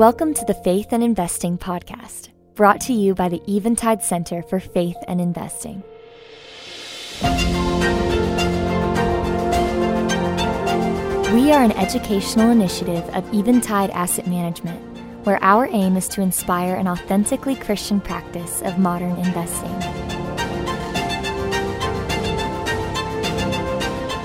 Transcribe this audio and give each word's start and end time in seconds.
Welcome 0.00 0.32
to 0.32 0.46
the 0.46 0.54
Faith 0.54 0.92
and 0.92 1.04
Investing 1.04 1.58
Podcast, 1.58 2.30
brought 2.54 2.80
to 2.80 2.94
you 2.94 3.14
by 3.14 3.28
the 3.28 3.42
Eventide 3.46 4.02
Center 4.02 4.42
for 4.42 4.58
Faith 4.58 4.96
and 5.06 5.20
Investing. 5.20 5.82
We 11.34 11.52
are 11.52 11.62
an 11.62 11.72
educational 11.72 12.50
initiative 12.50 13.04
of 13.14 13.34
Eventide 13.34 13.90
Asset 13.90 14.26
Management, 14.26 14.80
where 15.26 15.38
our 15.44 15.68
aim 15.70 15.98
is 15.98 16.08
to 16.08 16.22
inspire 16.22 16.76
an 16.76 16.88
authentically 16.88 17.54
Christian 17.54 18.00
practice 18.00 18.62
of 18.62 18.78
modern 18.78 19.18
investing. 19.18 20.09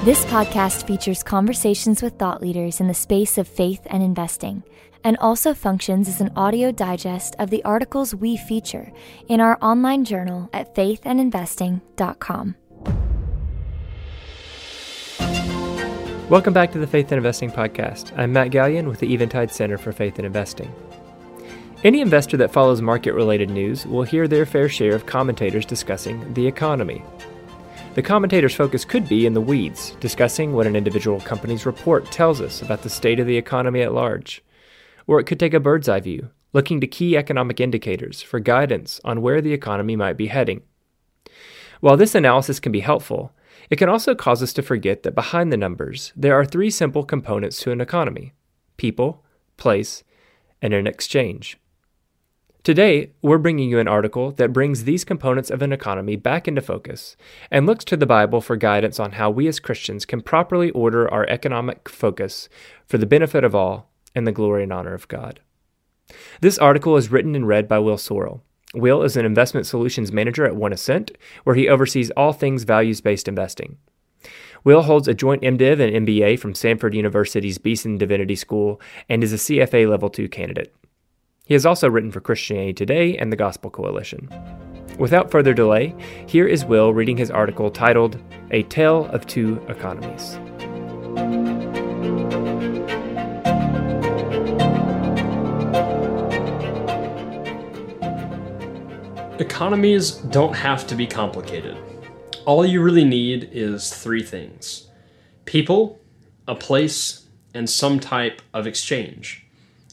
This 0.05 0.23
podcast 0.25 0.85
features 0.85 1.23
conversations 1.23 2.03
with 2.03 2.19
thought 2.19 2.39
leaders 2.39 2.79
in 2.79 2.87
the 2.87 2.93
space 2.93 3.39
of 3.39 3.47
faith 3.47 3.81
and 3.87 4.03
investing, 4.03 4.61
and 5.03 5.17
also 5.17 5.55
functions 5.55 6.07
as 6.07 6.21
an 6.21 6.31
audio 6.35 6.71
digest 6.71 7.35
of 7.39 7.49
the 7.49 7.63
articles 7.63 8.13
we 8.13 8.37
feature 8.37 8.91
in 9.29 9.41
our 9.41 9.57
online 9.63 10.05
journal 10.05 10.47
at 10.53 10.75
faithandinvesting.com. 10.75 12.55
Welcome 16.29 16.53
back 16.53 16.71
to 16.73 16.77
the 16.77 16.85
Faith 16.85 17.11
and 17.11 17.17
Investing 17.17 17.49
Podcast. 17.49 18.15
I'm 18.15 18.31
Matt 18.31 18.51
Galyon 18.51 18.87
with 18.87 18.99
the 18.99 19.11
Eventide 19.11 19.51
Center 19.51 19.79
for 19.79 19.91
Faith 19.91 20.19
and 20.19 20.27
Investing. 20.27 20.71
Any 21.83 22.01
investor 22.01 22.37
that 22.37 22.53
follows 22.53 22.79
market 22.79 23.13
related 23.13 23.49
news 23.49 23.87
will 23.87 24.03
hear 24.03 24.27
their 24.27 24.45
fair 24.45 24.69
share 24.69 24.93
of 24.93 25.07
commentators 25.07 25.65
discussing 25.65 26.31
the 26.35 26.45
economy. 26.45 27.03
The 27.95 28.03
commentator's 28.03 28.53
focus 28.53 28.83
could 28.83 29.07
be 29.07 29.25
in 29.25 29.33
the 29.33 29.39
weeds, 29.39 29.91
discussing 30.01 30.51
what 30.51 30.67
an 30.67 30.75
individual 30.75 31.21
company's 31.21 31.65
report 31.65 32.11
tells 32.11 32.41
us 32.41 32.61
about 32.61 32.81
the 32.81 32.89
state 32.89 33.21
of 33.21 33.25
the 33.25 33.37
economy 33.37 33.81
at 33.83 33.93
large. 33.93 34.43
Or 35.07 35.17
it 35.21 35.23
could 35.23 35.39
take 35.39 35.53
a 35.53 35.61
bird's 35.61 35.87
eye 35.87 36.01
view, 36.01 36.29
looking 36.51 36.81
to 36.81 36.87
key 36.87 37.15
economic 37.15 37.61
indicators 37.61 38.21
for 38.21 38.41
guidance 38.41 38.99
on 39.05 39.21
where 39.21 39.39
the 39.39 39.53
economy 39.53 39.95
might 39.95 40.17
be 40.17 40.27
heading. 40.27 40.63
While 41.79 41.95
this 41.95 42.15
analysis 42.15 42.59
can 42.59 42.73
be 42.73 42.81
helpful, 42.81 43.31
it 43.69 43.77
can 43.77 43.87
also 43.87 44.13
cause 44.13 44.43
us 44.43 44.51
to 44.53 44.61
forget 44.61 45.03
that 45.03 45.15
behind 45.15 45.49
the 45.49 45.57
numbers, 45.57 46.11
there 46.17 46.35
are 46.35 46.43
three 46.43 46.69
simple 46.69 47.05
components 47.05 47.61
to 47.61 47.71
an 47.71 47.79
economy 47.79 48.33
people, 48.75 49.23
place, 49.55 50.03
and 50.61 50.73
an 50.73 50.85
exchange. 50.85 51.57
Today, 52.65 53.11
we're 53.21 53.37
bringing 53.37 53.69
you 53.69 53.77
an 53.77 53.87
article 53.87 54.31
that 54.31 54.51
brings 54.51 54.85
these 54.85 55.05
components 55.05 55.51
of 55.51 55.61
an 55.61 55.71
economy 55.71 56.15
back 56.15 56.47
into 56.47 56.61
focus 56.61 57.15
and 57.51 57.67
looks 57.67 57.85
to 57.85 57.95
the 57.95 58.07
Bible 58.07 58.41
for 58.41 58.55
guidance 58.55 58.99
on 58.99 59.11
how 59.11 59.29
we 59.29 59.47
as 59.47 59.59
Christians 59.59 60.03
can 60.03 60.19
properly 60.19 60.71
order 60.71 61.07
our 61.13 61.29
economic 61.29 61.87
focus 61.87 62.49
for 62.87 62.97
the 62.97 63.05
benefit 63.05 63.43
of 63.43 63.53
all 63.53 63.91
and 64.15 64.25
the 64.25 64.31
glory 64.31 64.63
and 64.63 64.73
honor 64.73 64.95
of 64.95 65.07
God. 65.07 65.41
This 66.41 66.57
article 66.57 66.97
is 66.97 67.11
written 67.11 67.35
and 67.35 67.47
read 67.47 67.67
by 67.67 67.77
Will 67.77 67.97
Sorrell. 67.97 68.41
Will 68.73 69.03
is 69.03 69.15
an 69.15 69.27
investment 69.27 69.67
solutions 69.67 70.11
manager 70.11 70.43
at 70.43 70.55
OneAscent, 70.55 71.15
where 71.43 71.55
he 71.55 71.69
oversees 71.69 72.09
all 72.17 72.33
things 72.33 72.63
values 72.63 72.99
based 72.99 73.27
investing. 73.27 73.77
Will 74.63 74.81
holds 74.81 75.07
a 75.07 75.13
joint 75.13 75.43
MDiv 75.43 75.79
and 75.79 76.07
MBA 76.07 76.39
from 76.39 76.53
Samford 76.53 76.95
University's 76.95 77.59
Beeson 77.59 77.99
Divinity 77.99 78.35
School 78.35 78.81
and 79.07 79.23
is 79.23 79.33
a 79.33 79.35
CFA 79.35 79.87
Level 79.87 80.09
2 80.09 80.27
candidate. 80.29 80.73
He 81.45 81.53
has 81.53 81.65
also 81.65 81.87
written 81.87 82.11
for 82.11 82.21
Christianity 82.21 82.73
Today 82.73 83.17
and 83.17 83.31
the 83.31 83.35
Gospel 83.35 83.69
Coalition. 83.69 84.29
Without 84.97 85.29
further 85.29 85.53
delay, 85.53 85.93
here 86.27 86.47
is 86.47 86.65
Will 86.65 86.91
reading 86.91 87.17
his 87.17 87.29
article 87.29 87.69
titled 87.69 88.19
A 88.49 88.63
Tale 88.63 89.05
of 89.07 89.27
Two 89.27 89.63
Economies. 89.67 90.39
Economies 99.39 100.13
don't 100.13 100.55
have 100.55 100.87
to 100.87 100.95
be 100.95 101.05
complicated. 101.05 101.77
All 102.45 102.65
you 102.65 102.81
really 102.81 103.05
need 103.05 103.49
is 103.51 103.93
three 103.93 104.23
things 104.23 104.87
people, 105.45 105.99
a 106.47 106.55
place, 106.55 107.27
and 107.53 107.69
some 107.69 107.99
type 107.99 108.41
of 108.51 108.65
exchange. 108.65 109.45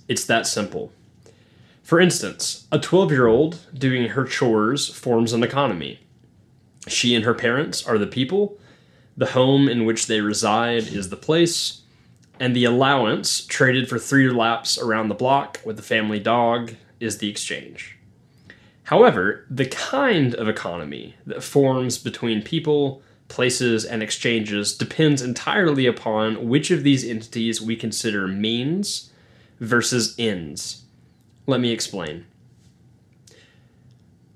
It's 0.09 0.25
that 0.25 0.47
simple. 0.47 0.93
For 1.92 2.00
instance, 2.00 2.66
a 2.72 2.78
12 2.78 3.10
year 3.10 3.26
old 3.26 3.58
doing 3.75 4.08
her 4.08 4.25
chores 4.25 4.88
forms 4.88 5.34
an 5.34 5.42
economy. 5.42 6.00
She 6.88 7.14
and 7.14 7.22
her 7.22 7.34
parents 7.34 7.86
are 7.86 7.98
the 7.98 8.06
people, 8.06 8.58
the 9.14 9.32
home 9.32 9.69
in 9.69 9.84
which 9.84 10.06
they 10.06 10.22
reside 10.22 10.84
is 10.84 11.10
the 11.10 11.19
place, 11.19 11.82
and 12.41 12.56
the 12.56 12.64
allowance 12.64 13.44
traded 13.44 13.91
for 13.91 13.98
three 13.98 14.31
laps 14.31 14.78
around 14.78 15.08
the 15.08 15.14
block 15.14 15.60
with 15.66 15.76
the 15.76 15.82
family 15.82 16.19
dog 16.19 16.76
is 16.98 17.19
the 17.19 17.28
exchange. 17.28 17.98
However, 18.84 19.44
the 19.50 19.66
kind 19.66 20.34
of 20.36 20.48
economy 20.48 21.16
that 21.26 21.42
forms 21.42 21.98
between 21.98 22.41
people, 22.41 23.02
places, 23.28 23.84
and 23.84 24.02
exchanges 24.02 24.75
depends 24.75 25.20
entirely 25.20 25.84
upon 25.84 26.48
which 26.48 26.70
of 26.70 26.84
these 26.84 27.04
entities 27.04 27.60
we 27.60 27.76
consider 27.76 28.26
means 28.26 29.10
versus 29.60 30.14
ends. 30.19 30.82
Let 31.52 31.60
me 31.60 31.70
explain. 31.70 32.24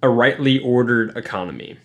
A 0.03 0.11
rightly 0.11 0.59
ordered 0.59 1.17
economy. 1.17 1.79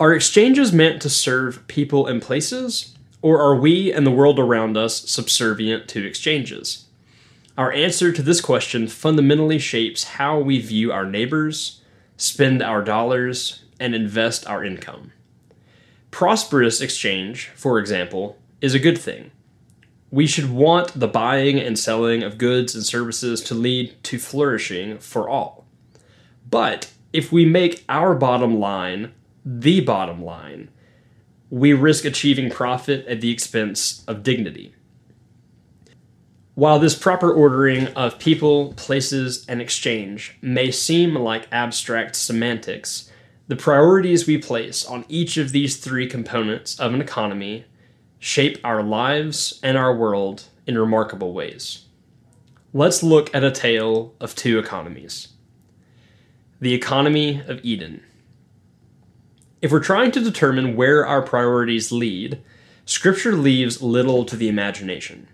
Are 0.00 0.14
exchanges 0.14 0.72
meant 0.72 1.02
to 1.02 1.10
serve 1.10 1.68
people 1.68 2.06
and 2.06 2.22
places, 2.22 2.96
or 3.20 3.38
are 3.42 3.54
we 3.54 3.92
and 3.92 4.06
the 4.06 4.10
world 4.10 4.38
around 4.38 4.78
us 4.78 5.10
subservient 5.10 5.86
to 5.88 6.02
exchanges? 6.02 6.86
Our 7.58 7.72
answer 7.72 8.10
to 8.10 8.22
this 8.22 8.40
question 8.40 8.88
fundamentally 8.88 9.58
shapes 9.58 10.04
how 10.04 10.38
we 10.38 10.60
view 10.60 10.90
our 10.90 11.04
neighbors, 11.04 11.82
spend 12.16 12.62
our 12.62 12.82
dollars, 12.82 13.64
and 13.78 13.94
invest 13.94 14.46
our 14.46 14.64
income. 14.64 15.12
Prosperous 16.10 16.80
exchange, 16.80 17.50
for 17.54 17.78
example, 17.78 18.38
is 18.62 18.72
a 18.72 18.78
good 18.78 18.96
thing 18.96 19.30
we 20.14 20.28
should 20.28 20.48
want 20.48 20.92
the 21.00 21.08
buying 21.08 21.58
and 21.58 21.76
selling 21.76 22.22
of 22.22 22.38
goods 22.38 22.72
and 22.76 22.84
services 22.84 23.40
to 23.40 23.52
lead 23.52 23.92
to 24.04 24.16
flourishing 24.16 24.96
for 24.98 25.28
all. 25.28 25.66
But 26.48 26.92
if 27.12 27.32
we 27.32 27.44
make 27.44 27.84
our 27.88 28.14
bottom 28.14 28.60
line 28.60 29.12
the 29.44 29.80
bottom 29.80 30.24
line, 30.24 30.70
we 31.50 31.72
risk 31.72 32.04
achieving 32.04 32.48
profit 32.48 33.04
at 33.08 33.20
the 33.22 33.32
expense 33.32 34.04
of 34.06 34.22
dignity. 34.22 34.76
While 36.54 36.78
this 36.78 36.94
proper 36.94 37.32
ordering 37.32 37.88
of 37.88 38.20
people, 38.20 38.72
places, 38.74 39.44
and 39.48 39.60
exchange 39.60 40.38
may 40.40 40.70
seem 40.70 41.16
like 41.16 41.48
abstract 41.50 42.14
semantics, 42.14 43.10
the 43.48 43.56
priorities 43.56 44.28
we 44.28 44.38
place 44.38 44.86
on 44.86 45.04
each 45.08 45.36
of 45.36 45.50
these 45.50 45.76
three 45.76 46.06
components 46.06 46.78
of 46.78 46.94
an 46.94 47.00
economy 47.00 47.64
shape 48.24 48.56
our 48.64 48.82
lives 48.82 49.60
and 49.62 49.76
our 49.76 49.94
world 49.94 50.44
in 50.66 50.78
remarkable 50.78 51.34
ways. 51.34 51.84
Let's 52.72 53.02
look 53.02 53.32
at 53.34 53.44
a 53.44 53.50
tale 53.50 54.14
of 54.18 54.34
two 54.34 54.58
economies. 54.58 55.28
The 56.58 56.72
economy 56.72 57.42
of 57.46 57.62
Eden. 57.62 58.02
If 59.60 59.70
we're 59.70 59.80
trying 59.80 60.10
to 60.12 60.24
determine 60.24 60.74
where 60.74 61.06
our 61.06 61.20
priorities 61.20 61.92
lead, 61.92 62.40
Scripture 62.86 63.34
leaves 63.36 63.82
little 63.82 64.24
to 64.24 64.36
the 64.36 64.48
imagination. 64.48 65.28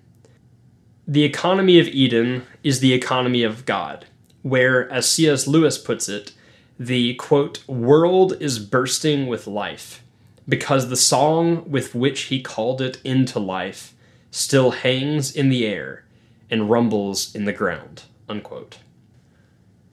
The 1.06 1.22
economy 1.22 1.78
of 1.78 1.86
Eden 1.86 2.44
is 2.64 2.80
the 2.80 2.92
economy 2.92 3.44
of 3.44 3.66
God, 3.66 4.06
where, 4.42 4.90
as 4.90 5.08
C.S. 5.08 5.46
Lewis 5.46 5.78
puts 5.78 6.08
it, 6.08 6.32
the 6.76 7.14
quote, 7.14 7.62
world 7.68 8.36
is 8.40 8.58
bursting 8.58 9.28
with 9.28 9.46
life 9.46 10.02
because 10.50 10.88
the 10.88 10.96
song 10.96 11.70
with 11.70 11.94
which 11.94 12.22
he 12.22 12.42
called 12.42 12.82
it 12.82 13.00
into 13.04 13.38
life 13.38 13.94
still 14.32 14.72
hangs 14.72 15.34
in 15.34 15.48
the 15.48 15.64
air 15.64 16.04
and 16.50 16.68
rumbles 16.68 17.34
in 17.34 17.44
the 17.44 17.52
ground. 17.52 18.02
Unquote. 18.28 18.78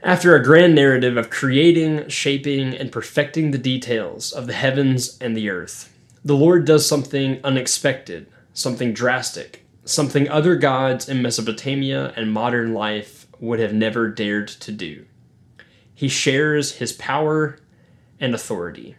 After 0.02 0.36
a 0.36 0.44
grand 0.44 0.74
narrative 0.74 1.16
of 1.16 1.30
creating, 1.30 2.10
shaping, 2.10 2.76
and 2.76 2.92
perfecting 2.92 3.52
the 3.52 3.58
details 3.58 4.32
of 4.32 4.48
the 4.48 4.54
heavens 4.54 5.18
and 5.20 5.38
the 5.38 5.50
earth, 5.50 5.94
the 6.26 6.36
Lord 6.36 6.66
does 6.66 6.88
something 6.88 7.40
unexpected, 7.44 8.28
something 8.54 8.94
drastic, 8.94 9.66
something 9.86 10.28
other 10.28 10.56
gods 10.56 11.08
in 11.08 11.22
Mesopotamia 11.22 12.14
and 12.16 12.32
modern 12.32 12.74
life 12.74 13.28
would 13.40 13.60
have 13.60 13.74
never 13.74 14.10
dared 14.10 14.48
to 14.48 14.72
do. 14.72 15.06
He 15.94 16.08
shares 16.08 16.74
his 16.74 16.94
power 16.94 17.60
and 18.20 18.34
authority 18.34 18.96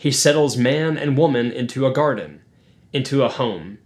he 0.00 0.10
settles 0.10 0.56
man 0.56 0.96
and 0.96 1.18
woman 1.18 1.52
into 1.52 1.86
a 1.86 1.92
garden, 1.92 2.40
into 2.90 3.22
a 3.22 3.28
home, 3.28 3.76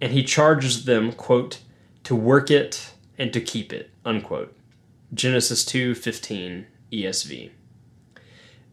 and 0.00 0.12
he 0.12 0.24
charges 0.24 0.86
them, 0.86 1.12
quote, 1.12 1.60
to 2.04 2.16
work 2.16 2.50
it 2.50 2.94
and 3.18 3.34
to 3.34 3.40
keep 3.42 3.70
it, 3.70 3.90
unquote. 4.02 4.56
Genesis 5.12 5.66
2:15 5.66 6.64
ESV. 6.90 7.50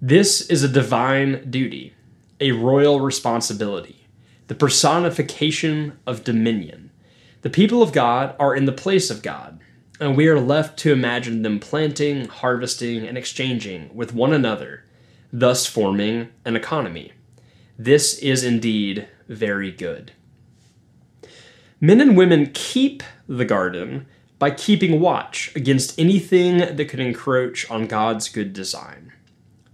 This 0.01 0.50
is 0.50 0.63
a 0.63 0.69
divine 0.69 1.51
duty, 1.51 1.94
a 2.39 2.53
royal 2.53 3.01
responsibility, 3.01 4.07
the 4.48 4.56
personification 4.56 5.98
of 6.07 6.24
dominion. 6.24 6.91
The 7.41 7.50
people 7.50 7.83
of 7.83 7.91
God 7.91 8.38
are 8.39 8.56
in 8.56 8.63
the 8.63 8.71
place 8.71 9.12
of 9.12 9.21
God, 9.21 9.59
and 10.00 10.15
we 10.15 10.30
are 10.30 10.39
left 10.39 10.80
to 10.80 10.94
imagine 10.94 11.41
them 11.41 11.59
planting, 11.59 12.30
harvesting, 12.30 13.06
and 13.06 13.18
exchanging 13.18 13.94
with 13.94 14.13
one 14.13 14.31
another, 14.31 14.85
thus 15.38 15.66
forming 15.66 16.30
an 16.46 16.56
economy. 16.56 17.12
This 17.78 18.18
is 18.20 18.46
indeed 18.46 19.06
very 19.28 19.70
good. 19.70 20.14
Men 21.82 22.00
and 22.00 22.16
women 22.16 22.52
keep 22.54 23.04
the 23.28 23.44
garden 23.44 24.06
by 24.40 24.52
keeping 24.52 25.02
watch 25.02 25.54
against 25.54 26.00
anything 26.00 26.60
that 26.78 26.86
could 26.88 27.02
encroach 27.02 27.70
on 27.70 27.86
God's 27.86 28.30
good 28.30 28.54
design. 28.54 29.12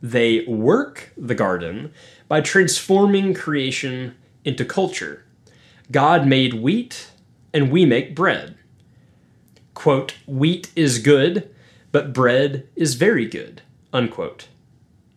They 0.01 0.43
work 0.45 1.13
the 1.15 1.35
garden 1.35 1.93
by 2.27 2.41
transforming 2.41 3.35
creation 3.35 4.15
into 4.43 4.65
culture. 4.65 5.25
God 5.91 6.25
made 6.25 6.55
wheat, 6.55 7.11
and 7.53 7.71
we 7.71 7.85
make 7.85 8.15
bread. 8.15 8.57
Quote, 9.75 10.15
wheat 10.25 10.71
is 10.75 10.97
good, 10.97 11.53
but 11.91 12.13
bread 12.13 12.67
is 12.75 12.95
very 12.95 13.27
good. 13.27 13.61
Unquote. 13.93 14.47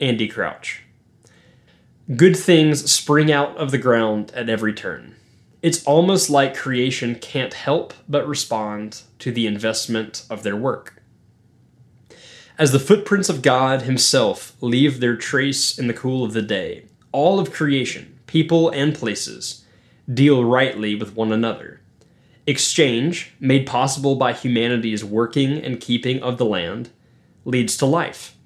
Andy 0.00 0.26
Crouch. 0.26 0.82
Good 2.16 2.36
things 2.36 2.90
spring 2.90 3.30
out 3.30 3.56
of 3.56 3.70
the 3.70 3.78
ground 3.78 4.32
at 4.34 4.48
every 4.48 4.74
turn. 4.74 5.14
It's 5.62 5.84
almost 5.84 6.28
like 6.28 6.56
creation 6.56 7.14
can't 7.14 7.54
help 7.54 7.94
but 8.08 8.26
respond 8.26 9.02
to 9.20 9.30
the 9.30 9.46
investment 9.46 10.26
of 10.28 10.42
their 10.42 10.56
work. 10.56 11.00
As 12.58 12.72
the 12.72 12.80
footprints 12.80 13.28
of 13.28 13.40
God 13.40 13.82
Himself 13.82 14.56
leave 14.60 15.00
their 15.00 15.16
trace 15.16 15.78
in 15.78 15.86
the 15.86 15.94
cool 15.94 16.24
of 16.24 16.32
the 16.32 16.42
day, 16.42 16.86
all 17.12 17.38
of 17.38 17.52
creation, 17.52 18.18
people 18.26 18.70
and 18.70 18.94
places, 18.94 19.64
deal 20.12 20.44
rightly 20.44 20.94
with 20.94 21.14
one 21.14 21.32
another. 21.32 21.80
Exchange, 22.46 23.32
made 23.38 23.66
possible 23.66 24.16
by 24.16 24.32
humanity's 24.32 25.04
working 25.04 25.52
and 25.64 25.80
keeping 25.80 26.22
of 26.22 26.36
the 26.36 26.44
land, 26.44 26.90
leads 27.44 27.76
to 27.76 27.86
life. 27.86 28.36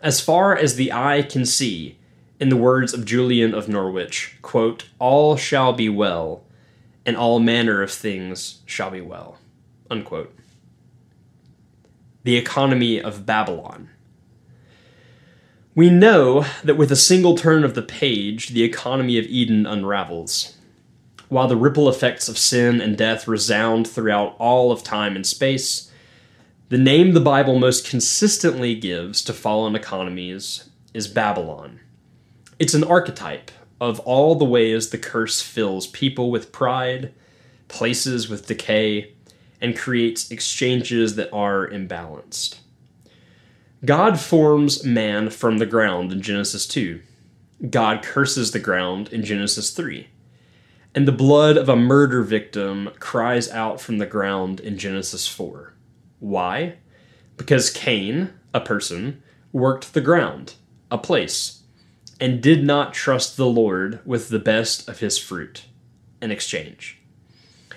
As 0.00 0.20
far 0.20 0.56
as 0.56 0.76
the 0.76 0.92
eye 0.92 1.22
can 1.22 1.46
see, 1.46 1.98
in 2.38 2.50
the 2.50 2.56
words 2.56 2.92
of 2.92 3.04
Julian 3.04 3.54
of 3.54 3.68
Norwich, 3.68 4.36
quote, 4.42 4.88
all 4.98 5.36
shall 5.36 5.72
be 5.72 5.88
well, 5.88 6.44
and 7.06 7.16
all 7.16 7.38
manner 7.38 7.82
of 7.82 7.90
things 7.90 8.60
shall 8.66 8.90
be 8.90 9.00
well. 9.00 9.38
Unquote. 9.90 10.34
The 12.24 12.36
economy 12.36 13.00
of 13.00 13.24
Babylon. 13.24 13.88
We 15.74 15.90
know 15.90 16.44
that 16.64 16.76
with 16.76 16.90
a 16.90 16.96
single 16.96 17.36
turn 17.36 17.62
of 17.62 17.74
the 17.74 17.82
page, 17.82 18.48
the 18.48 18.64
economy 18.64 19.18
of 19.18 19.26
Eden 19.26 19.66
unravels. 19.66 20.56
While 21.28 21.48
the 21.48 21.56
ripple 21.56 21.88
effects 21.88 22.28
of 22.28 22.38
sin 22.38 22.80
and 22.80 22.96
death 22.96 23.28
resound 23.28 23.86
throughout 23.86 24.36
all 24.38 24.72
of 24.72 24.82
time 24.82 25.16
and 25.16 25.26
space, 25.26 25.90
the 26.68 26.78
name 26.78 27.12
the 27.12 27.20
Bible 27.20 27.60
most 27.60 27.88
consistently 27.88 28.74
gives 28.74 29.22
to 29.22 29.32
fallen 29.32 29.76
economies 29.76 30.68
is 30.92 31.06
Babylon. 31.06 31.78
It's 32.58 32.74
an 32.74 32.82
archetype 32.82 33.52
of 33.80 34.00
all 34.00 34.34
the 34.34 34.44
ways 34.44 34.90
the 34.90 34.98
curse 34.98 35.40
fills 35.40 35.86
people 35.86 36.28
with 36.28 36.50
pride, 36.50 37.14
places 37.68 38.28
with 38.28 38.48
decay, 38.48 39.14
and 39.60 39.76
creates 39.76 40.32
exchanges 40.32 41.14
that 41.14 41.32
are 41.32 41.68
imbalanced. 41.68 42.56
God 43.84 44.18
forms 44.18 44.82
man 44.82 45.30
from 45.30 45.58
the 45.58 45.66
ground 45.66 46.10
in 46.10 46.20
Genesis 46.20 46.66
2. 46.66 47.00
God 47.70 48.02
curses 48.02 48.50
the 48.50 48.58
ground 48.58 49.08
in 49.12 49.22
Genesis 49.22 49.70
3. 49.70 50.08
And 50.96 51.06
the 51.06 51.12
blood 51.12 51.56
of 51.56 51.68
a 51.68 51.76
murder 51.76 52.22
victim 52.22 52.90
cries 52.98 53.48
out 53.50 53.80
from 53.80 53.98
the 53.98 54.06
ground 54.06 54.58
in 54.58 54.78
Genesis 54.78 55.28
4. 55.28 55.75
Why? 56.18 56.76
Because 57.36 57.70
Cain, 57.70 58.32
a 58.54 58.60
person, 58.60 59.22
worked 59.52 59.94
the 59.94 60.00
ground, 60.00 60.54
a 60.90 60.98
place, 60.98 61.62
and 62.20 62.42
did 62.42 62.64
not 62.64 62.94
trust 62.94 63.36
the 63.36 63.46
Lord 63.46 64.00
with 64.04 64.28
the 64.28 64.38
best 64.38 64.88
of 64.88 65.00
his 65.00 65.18
fruit 65.18 65.64
in 66.22 66.30
exchange. 66.30 66.98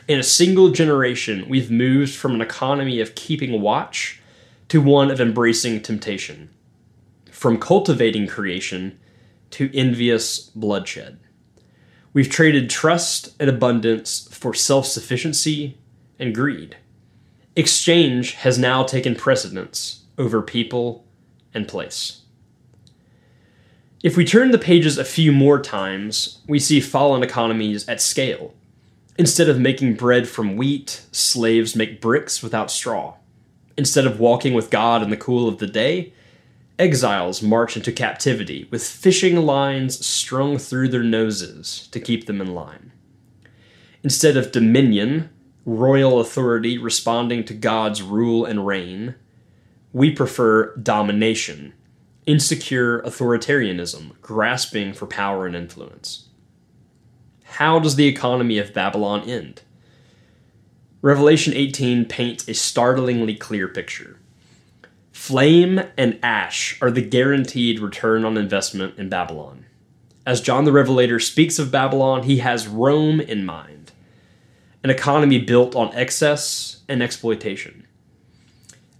In 0.07 0.19
a 0.19 0.23
single 0.23 0.71
generation, 0.71 1.47
we've 1.47 1.69
moved 1.69 2.15
from 2.15 2.33
an 2.33 2.41
economy 2.41 2.99
of 2.99 3.15
keeping 3.15 3.61
watch 3.61 4.21
to 4.69 4.81
one 4.81 5.11
of 5.11 5.19
embracing 5.19 5.81
temptation, 5.81 6.49
from 7.31 7.59
cultivating 7.59 8.27
creation 8.27 8.99
to 9.51 9.75
envious 9.75 10.39
bloodshed. 10.39 11.19
We've 12.13 12.29
traded 12.29 12.69
trust 12.69 13.35
and 13.39 13.49
abundance 13.49 14.27
for 14.31 14.53
self 14.53 14.85
sufficiency 14.87 15.77
and 16.17 16.33
greed. 16.33 16.77
Exchange 17.59 18.35
has 18.35 18.57
now 18.57 18.83
taken 18.83 19.15
precedence 19.15 20.05
over 20.17 20.41
people 20.41 21.05
and 21.53 21.67
place. 21.67 22.21
If 24.01 24.15
we 24.15 24.23
turn 24.23 24.51
the 24.51 24.57
pages 24.57 24.97
a 24.97 25.03
few 25.03 25.33
more 25.33 25.61
times, 25.61 26.39
we 26.47 26.57
see 26.57 26.79
fallen 26.79 27.21
economies 27.21 27.85
at 27.89 27.99
scale. 27.99 28.53
Instead 29.17 29.49
of 29.49 29.59
making 29.59 29.95
bread 29.95 30.25
from 30.29 30.55
wheat, 30.55 31.05
slaves 31.11 31.75
make 31.75 31.99
bricks 31.99 32.41
without 32.41 32.71
straw. 32.71 33.15
Instead 33.75 34.05
of 34.05 34.21
walking 34.21 34.53
with 34.53 34.69
God 34.69 35.03
in 35.03 35.09
the 35.09 35.17
cool 35.17 35.49
of 35.49 35.57
the 35.57 35.67
day, 35.67 36.13
exiles 36.77 37.41
march 37.41 37.75
into 37.75 37.91
captivity 37.91 38.69
with 38.71 38.87
fishing 38.87 39.35
lines 39.35 40.05
strung 40.05 40.57
through 40.57 40.87
their 40.87 41.03
noses 41.03 41.89
to 41.91 41.99
keep 41.99 42.25
them 42.25 42.39
in 42.39 42.55
line. 42.55 42.93
Instead 44.01 44.37
of 44.37 44.53
dominion, 44.53 45.29
royal 45.65 46.19
authority 46.19 46.77
responding 46.77 47.43
to 47.45 47.53
God's 47.53 48.01
rule 48.01 48.45
and 48.45 48.65
reign, 48.65 49.15
we 49.93 50.11
prefer 50.11 50.75
domination 50.75 51.73
insecure 52.29 53.01
authoritarianism, 53.01 54.11
grasping 54.21 54.93
for 54.93 55.07
power 55.07 55.47
and 55.47 55.55
influence. 55.55 56.27
How 57.43 57.79
does 57.79 57.95
the 57.95 58.05
economy 58.05 58.59
of 58.59 58.71
Babylon 58.71 59.27
end? 59.27 59.63
Revelation 61.01 61.53
18 61.55 62.05
paints 62.05 62.47
a 62.47 62.53
startlingly 62.53 63.33
clear 63.33 63.67
picture. 63.67 64.19
Flame 65.11 65.81
and 65.97 66.19
ash 66.21 66.77
are 66.83 66.91
the 66.91 67.01
guaranteed 67.01 67.79
return 67.79 68.23
on 68.23 68.37
investment 68.37 68.99
in 68.99 69.09
Babylon. 69.09 69.65
As 70.23 70.39
John 70.39 70.65
the 70.65 70.71
Revelator 70.71 71.19
speaks 71.19 71.57
of 71.57 71.71
Babylon, 71.71 72.23
he 72.23 72.37
has 72.37 72.67
Rome 72.67 73.19
in 73.19 73.43
mind, 73.43 73.78
an 74.83 74.89
economy 74.89 75.39
built 75.39 75.75
on 75.75 75.93
excess 75.93 76.81
and 76.87 77.03
exploitation 77.03 77.85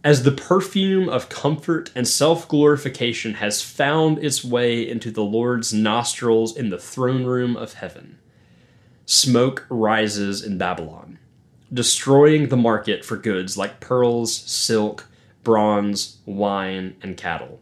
as 0.04 0.24
the 0.24 0.32
perfume 0.32 1.10
of 1.10 1.30
comfort 1.30 1.92
and 1.94 2.08
self 2.08 2.48
glorification 2.48 3.36
has 3.36 3.62
found 3.62 4.18
its 4.20 4.44
way 4.44 4.88
into 4.88 5.12
the 5.12 5.24
Lord's 5.24 5.74
nostrils 5.74 6.56
in 6.56 6.70
the 6.70 6.80
throne 6.80 7.26
room 7.26 7.58
of 7.58 7.74
heaven. 7.74 8.18
Smoke 9.06 9.66
rises 9.70 10.44
in 10.44 10.58
Babylon, 10.58 11.20
destroying 11.74 12.48
the 12.48 12.58
market 12.58 13.04
for 13.04 13.18
goods 13.18 13.58
like 13.58 13.80
pearls, 13.80 14.34
silk, 14.34 15.08
bronze, 15.44 16.18
wine, 16.26 16.96
and 17.02 17.18
cattle. 17.18 17.60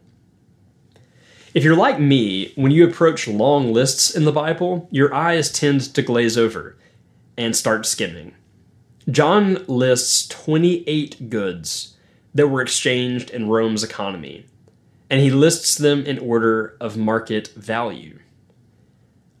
If 1.54 1.64
you're 1.64 1.76
like 1.76 1.98
me, 1.98 2.52
when 2.54 2.70
you 2.70 2.86
approach 2.86 3.26
long 3.26 3.72
lists 3.72 4.14
in 4.14 4.24
the 4.24 4.32
Bible, 4.32 4.86
your 4.92 5.12
eyes 5.12 5.50
tend 5.50 5.80
to 5.94 6.02
glaze 6.02 6.36
over 6.38 6.77
and 7.38 7.56
start 7.56 7.86
skimming. 7.86 8.34
John 9.10 9.64
lists 9.66 10.26
28 10.28 11.30
goods 11.30 11.96
that 12.34 12.48
were 12.48 12.60
exchanged 12.60 13.30
in 13.30 13.48
Rome's 13.48 13.82
economy, 13.82 14.46
and 15.08 15.22
he 15.22 15.30
lists 15.30 15.76
them 15.76 16.04
in 16.04 16.18
order 16.18 16.76
of 16.80 16.98
market 16.98 17.48
value. 17.56 18.18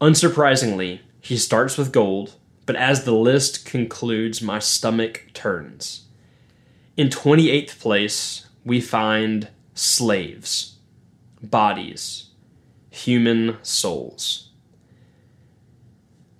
Unsurprisingly, 0.00 1.00
he 1.20 1.36
starts 1.36 1.76
with 1.76 1.92
gold, 1.92 2.36
but 2.64 2.76
as 2.76 3.04
the 3.04 3.12
list 3.12 3.66
concludes, 3.66 4.40
my 4.40 4.60
stomach 4.60 5.26
turns. 5.34 6.06
In 6.96 7.08
28th 7.08 7.78
place, 7.80 8.46
we 8.64 8.80
find 8.80 9.48
slaves, 9.74 10.76
bodies, 11.42 12.30
human 12.90 13.58
souls. 13.62 14.47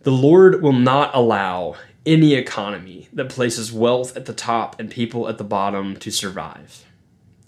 The 0.08 0.14
Lord 0.14 0.62
will 0.62 0.72
not 0.72 1.14
allow 1.14 1.74
any 2.06 2.32
economy 2.32 3.10
that 3.12 3.28
places 3.28 3.70
wealth 3.70 4.16
at 4.16 4.24
the 4.24 4.32
top 4.32 4.80
and 4.80 4.90
people 4.90 5.28
at 5.28 5.36
the 5.36 5.44
bottom 5.44 5.98
to 5.98 6.10
survive. 6.10 6.86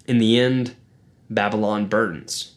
In 0.07 0.19
the 0.19 0.39
end, 0.39 0.75
Babylon 1.31 1.87
burns. 1.87 2.57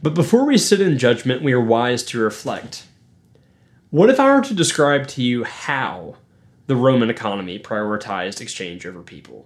But 0.00 0.14
before 0.14 0.46
we 0.46 0.56
sit 0.56 0.80
in 0.80 0.96
judgment, 0.96 1.42
we 1.42 1.52
are 1.52 1.60
wise 1.60 2.04
to 2.04 2.20
reflect. 2.20 2.86
What 3.90 4.10
if 4.10 4.20
I 4.20 4.32
were 4.32 4.42
to 4.42 4.54
describe 4.54 5.08
to 5.08 5.22
you 5.24 5.42
how 5.42 6.18
the 6.68 6.76
Roman 6.76 7.10
economy 7.10 7.58
prioritized 7.58 8.40
exchange 8.40 8.86
over 8.86 9.02
people? 9.02 9.44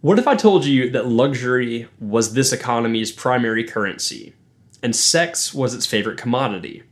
What 0.00 0.18
if 0.18 0.26
I 0.26 0.34
told 0.34 0.64
you 0.64 0.90
that 0.90 1.06
luxury 1.06 1.86
was 2.00 2.34
this 2.34 2.52
economy's 2.52 3.12
primary 3.12 3.62
currency 3.62 4.34
and 4.82 4.96
sex 4.96 5.54
was 5.54 5.74
its 5.74 5.86
favorite 5.86 6.18
commodity? 6.18 6.82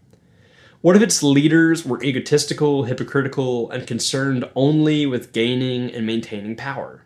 What 0.81 0.95
if 0.95 1.03
its 1.03 1.25
leaders 1.25 1.85
were 1.85 2.01
egotistical, 2.05 2.85
hypocritical, 2.85 3.69
and 3.73 3.85
concerned 3.85 4.49
only 4.55 5.07
with 5.07 5.33
gaining 5.33 5.93
and 5.93 6.07
maintaining 6.07 6.55
power? 6.55 7.03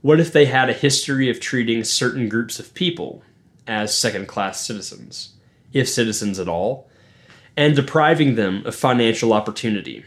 What 0.00 0.18
if 0.18 0.32
they 0.32 0.46
had 0.46 0.70
a 0.70 0.74
history 0.74 1.28
of 1.28 1.40
treating 1.40 1.84
certain 1.84 2.26
groups 2.26 2.58
of 2.58 2.72
people 2.72 3.22
as 3.66 3.94
second 3.94 4.28
class 4.28 4.62
citizens, 4.62 5.34
if 5.74 5.90
citizens 5.90 6.38
at 6.38 6.48
all, 6.48 6.88
and 7.54 7.76
depriving 7.76 8.36
them 8.36 8.64
of 8.64 8.74
financial 8.74 9.34
opportunity? 9.34 10.02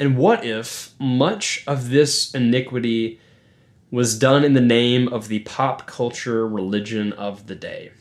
And 0.00 0.18
what 0.18 0.44
if 0.44 0.94
much 0.98 1.62
of 1.64 1.90
this 1.90 2.34
iniquity 2.34 3.20
was 3.92 4.18
done 4.18 4.42
in 4.42 4.54
the 4.54 4.60
name 4.60 5.06
of 5.06 5.28
the 5.28 5.38
pop 5.40 5.86
culture 5.86 6.44
religion 6.44 7.12
of 7.12 7.46
the 7.46 7.54
day? 7.54 7.92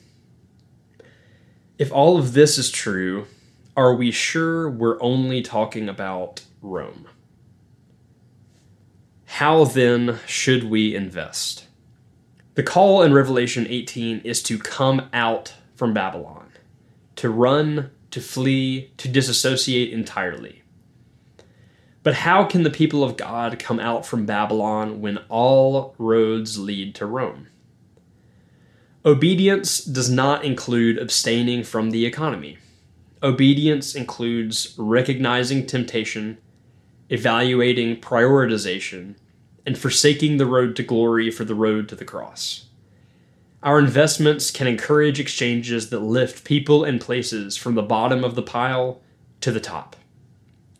If 1.77 1.91
all 1.91 2.17
of 2.17 2.33
this 2.33 2.57
is 2.57 2.71
true, 2.71 3.27
are 3.75 3.95
we 3.95 4.11
sure 4.11 4.69
we're 4.69 5.01
only 5.01 5.41
talking 5.41 5.89
about 5.89 6.43
Rome? 6.61 7.07
How 9.25 9.65
then 9.65 10.19
should 10.27 10.65
we 10.65 10.95
invest? 10.95 11.65
The 12.53 12.61
call 12.61 13.01
in 13.01 13.13
Revelation 13.13 13.65
18 13.67 14.19
is 14.19 14.43
to 14.43 14.59
come 14.59 15.09
out 15.11 15.55
from 15.75 15.91
Babylon, 15.91 16.51
to 17.15 17.31
run, 17.31 17.89
to 18.11 18.21
flee, 18.21 18.91
to 18.97 19.07
disassociate 19.07 19.91
entirely. 19.91 20.61
But 22.03 22.13
how 22.13 22.43
can 22.43 22.61
the 22.61 22.69
people 22.69 23.03
of 23.03 23.17
God 23.17 23.57
come 23.57 23.79
out 23.79 24.05
from 24.05 24.27
Babylon 24.27 25.01
when 25.01 25.17
all 25.29 25.95
roads 25.97 26.59
lead 26.59 26.93
to 26.95 27.07
Rome? 27.07 27.47
Obedience 29.03 29.79
does 29.83 30.11
not 30.11 30.45
include 30.45 30.99
abstaining 30.99 31.63
from 31.63 31.89
the 31.89 32.05
economy. 32.05 32.59
Obedience 33.23 33.95
includes 33.95 34.75
recognizing 34.77 35.65
temptation, 35.65 36.37
evaluating 37.09 38.01
prioritization, 38.01 39.15
and 39.65 39.77
forsaking 39.77 40.35
the 40.35 40.45
road 40.45 40.75
to 40.75 40.83
glory 40.83 41.31
for 41.31 41.45
the 41.45 41.55
road 41.55 41.87
to 41.87 41.95
the 41.95 42.03
cross. 42.03 42.65
Our 43.61 43.79
investments 43.79 44.51
can 44.51 44.67
encourage 44.67 45.21
exchanges 45.21 45.89
that 45.89 46.01
lift 46.01 46.43
people 46.43 46.83
and 46.83 46.99
places 46.99 47.55
from 47.55 47.75
the 47.75 47.81
bottom 47.81 48.25
of 48.25 48.35
the 48.35 48.41
pile 48.41 48.99
to 49.39 49.51
the 49.51 49.61
top. 49.61 49.95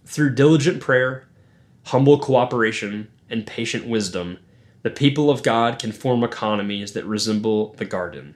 Through 0.06 0.36
diligent 0.36 0.82
prayer, 0.82 1.30
humble 1.86 2.20
cooperation, 2.20 3.10
and 3.30 3.48
patient 3.48 3.88
wisdom, 3.88 4.38
the 4.82 4.90
people 4.90 5.30
of 5.30 5.44
God 5.44 5.80
can 5.80 5.94
form 5.94 6.26
economies 6.26 6.92
that 6.92 7.06
resemble 7.06 7.74
the 7.76 7.86
garden, 7.86 8.36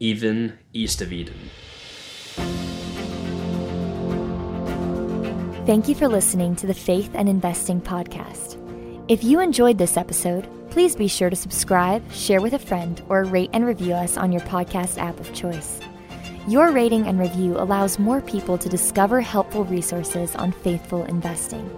even 0.00 0.58
east 0.72 1.00
of 1.00 1.12
Eden. 1.12 1.50
Thank 5.66 5.88
you 5.88 5.96
for 5.96 6.06
listening 6.06 6.54
to 6.56 6.66
the 6.68 6.74
Faith 6.74 7.10
and 7.14 7.28
Investing 7.28 7.80
Podcast. 7.80 8.56
If 9.08 9.24
you 9.24 9.40
enjoyed 9.40 9.78
this 9.78 9.96
episode, 9.96 10.46
please 10.70 10.94
be 10.94 11.08
sure 11.08 11.28
to 11.28 11.34
subscribe, 11.34 12.08
share 12.12 12.40
with 12.40 12.52
a 12.52 12.58
friend, 12.60 13.02
or 13.08 13.24
rate 13.24 13.50
and 13.52 13.66
review 13.66 13.92
us 13.94 14.16
on 14.16 14.30
your 14.30 14.42
podcast 14.42 14.96
app 14.96 15.18
of 15.18 15.34
choice. 15.34 15.80
Your 16.46 16.70
rating 16.70 17.08
and 17.08 17.18
review 17.18 17.58
allows 17.58 17.98
more 17.98 18.20
people 18.20 18.56
to 18.58 18.68
discover 18.68 19.20
helpful 19.20 19.64
resources 19.64 20.36
on 20.36 20.52
faithful 20.52 21.02
investing. 21.06 21.68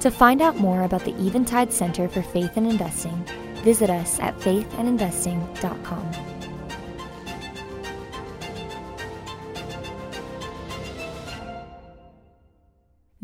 To 0.00 0.10
find 0.10 0.40
out 0.40 0.56
more 0.56 0.84
about 0.84 1.04
the 1.04 1.14
Eventide 1.26 1.70
Center 1.70 2.08
for 2.08 2.22
Faith 2.22 2.56
and 2.56 2.66
Investing, 2.66 3.26
visit 3.56 3.90
us 3.90 4.18
at 4.20 4.38
faithandinvesting.com. 4.38 6.31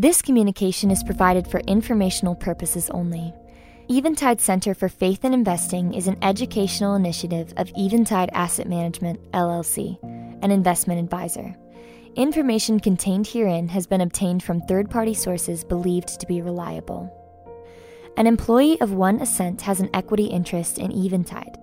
This 0.01 0.23
communication 0.23 0.93
is 0.93 1.03
provided 1.03 1.49
for 1.49 1.59
informational 1.67 2.37
purposes 2.37 2.89
only. 2.91 3.35
Eventide 3.91 4.41
Center 4.41 4.73
for 4.73 4.89
Faith 4.89 5.25
and 5.25 5.35
Investing 5.35 5.93
is 5.93 6.07
an 6.07 6.17
educational 6.23 6.95
initiative 6.95 7.53
of 7.57 7.73
Eventide 7.77 8.31
Asset 8.33 8.69
Management, 8.69 9.19
LLC, 9.33 10.01
an 10.41 10.53
investment 10.53 11.01
advisor. 11.01 11.57
Information 12.15 12.79
contained 12.79 13.27
herein 13.27 13.67
has 13.67 13.89
been 13.89 14.01
obtained 14.01 14.45
from 14.45 14.61
third 14.61 14.89
party 14.89 15.15
sources 15.15 15.65
believed 15.65 16.21
to 16.21 16.27
be 16.29 16.43
reliable. 16.43 17.13
An 18.17 18.29
employee 18.29 18.81
of 18.81 18.91
OneAscent 18.91 19.63
has 19.63 19.81
an 19.81 19.91
equity 19.95 20.27
interest 20.27 20.79
in 20.79 20.93
Eventide. 20.93 21.59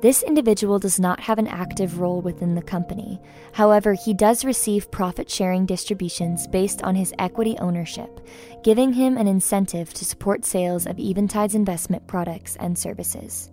This 0.00 0.22
individual 0.22 0.78
does 0.78 1.00
not 1.00 1.18
have 1.18 1.40
an 1.40 1.48
active 1.48 1.98
role 1.98 2.20
within 2.20 2.54
the 2.54 2.62
company. 2.62 3.20
However, 3.52 3.94
he 3.94 4.14
does 4.14 4.44
receive 4.44 4.92
profit 4.92 5.28
sharing 5.28 5.66
distributions 5.66 6.46
based 6.46 6.82
on 6.82 6.94
his 6.94 7.12
equity 7.18 7.56
ownership, 7.58 8.20
giving 8.62 8.92
him 8.92 9.16
an 9.16 9.26
incentive 9.26 9.92
to 9.94 10.04
support 10.04 10.44
sales 10.44 10.86
of 10.86 11.00
Eventide's 11.00 11.56
investment 11.56 12.06
products 12.06 12.56
and 12.60 12.78
services. 12.78 13.50